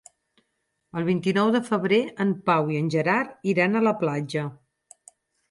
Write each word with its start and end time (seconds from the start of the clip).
El 1.01 1.03
vint-i-nou 1.09 1.51
de 1.55 1.61
febrer 1.67 1.99
en 2.25 2.31
Pau 2.51 2.73
i 2.77 2.81
en 2.85 2.89
Gerard 2.97 3.37
iran 3.53 3.75
a 3.75 3.85
la 3.91 3.95
platja. 4.03 4.49